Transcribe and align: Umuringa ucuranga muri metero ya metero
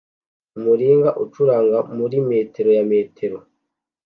Umuringa 0.57 1.09
ucuranga 1.23 1.77
muri 1.97 2.17
metero 2.29 2.69
ya 2.77 2.83
metero 2.91 3.37